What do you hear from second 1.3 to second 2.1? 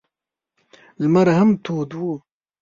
هم تود و.